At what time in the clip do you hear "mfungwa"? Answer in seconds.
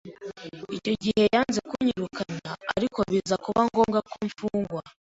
4.27-4.81